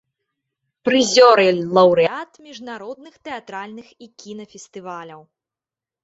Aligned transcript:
Прызёр 0.87 1.41
і 1.41 1.49
лаўрэат 1.77 2.31
міжнародных 2.47 3.13
тэатральных 3.27 3.87
і 4.05 4.09
кінафестываляў. 4.23 5.21